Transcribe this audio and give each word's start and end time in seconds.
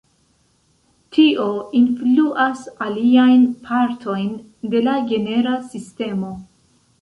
Tio 1.17 1.43
influas 1.79 2.63
aliajn 2.85 3.43
partojn 3.67 4.33
de 4.73 4.83
la 4.89 4.97
genera 5.13 5.55
sistemo. 5.69 6.33